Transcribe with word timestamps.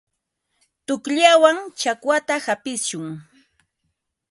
Tuqllawan 0.85 1.57
chakwata 1.79 2.35
hapishun. 2.45 3.05